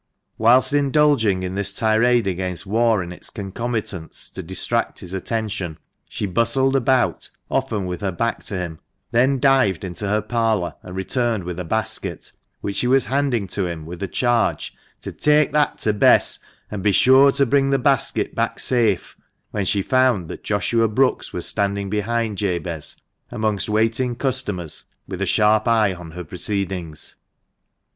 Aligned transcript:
Whilst 0.39 0.73
indulging 0.73 1.43
in 1.43 1.53
this 1.53 1.75
tirade 1.75 2.25
against 2.25 2.65
war 2.65 3.03
and 3.03 3.13
its 3.13 3.29
concomitants, 3.29 4.31
to 4.31 4.41
distract 4.41 5.01
his 5.01 5.13
attention, 5.13 5.77
she 6.09 6.25
bustled 6.25 6.75
about, 6.75 7.29
often 7.51 7.85
with 7.85 8.01
her 8.01 8.11
back 8.11 8.41
to 8.45 8.57
him; 8.57 8.79
then 9.11 9.39
dived 9.39 9.83
into 9.83 10.07
her 10.07 10.23
parlour, 10.23 10.73
and 10.81 10.95
returned 10.95 11.43
with 11.43 11.59
a 11.59 11.63
basket, 11.63 12.31
which 12.61 12.77
she 12.77 12.87
was 12.87 13.05
handing 13.05 13.45
to 13.49 13.67
him 13.67 13.85
with 13.85 14.01
a 14.01 14.07
charge 14.07 14.73
to" 15.01 15.11
take 15.29 15.51
that 15.51 15.77
to 15.77 15.93
Bess, 15.93 16.39
and 16.71 16.81
be 16.81 16.91
sure 16.91 17.31
to 17.33 17.45
bring 17.45 17.69
the 17.69 17.77
basket 17.77 18.33
back 18.33 18.57
safe," 18.57 19.15
when 19.51 19.65
she 19.65 19.83
found 19.83 20.29
that 20.29 20.43
Joshua 20.43 20.87
Brookes 20.87 21.31
was 21.31 21.45
standing 21.45 21.91
behind 21.91 22.39
Jabez, 22.39 22.95
amongst 23.29 23.69
waiting 23.69 24.15
customers, 24.15 24.85
with 25.07 25.21
a 25.21 25.27
sharp 25.27 25.67
eye 25.67 25.93
on 25.93 26.09
her 26.17 26.23
proceedings. 26.23 27.17